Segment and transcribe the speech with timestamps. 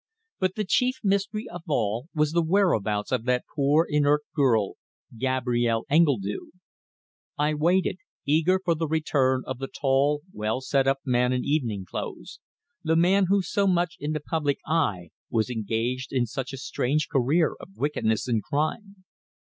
[0.39, 4.73] But the chief mystery of all was the whereabouts of that poor inert girl
[5.15, 6.49] Gabrielle Engledue.
[7.37, 11.85] I waited, eager for the return of the tall, well set up man in evening
[11.85, 12.39] clothes,
[12.83, 17.07] the man who so much in the public eye was engaged in such a strange
[17.07, 19.03] career of wickedness and crime.